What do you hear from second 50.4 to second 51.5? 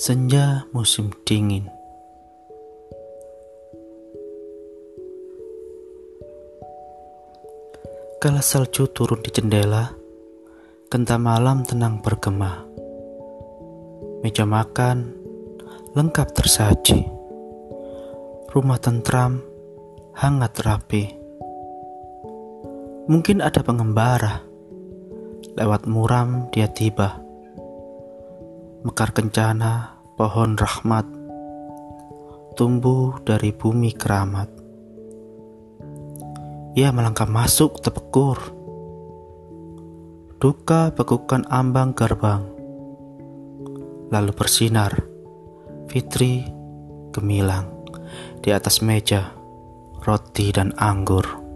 dan anggur.